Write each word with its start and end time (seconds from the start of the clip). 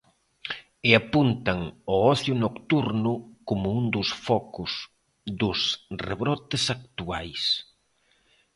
E 0.87 0.89
apuntan 1.01 1.59
ao 1.69 1.99
ocio 2.13 2.33
nocturno 2.45 3.11
como 3.49 3.65
un 3.79 3.83
dos 3.95 4.09
focos 4.25 4.71
dos 5.41 5.59
rebrotes 6.07 6.63
actuais. 6.77 7.41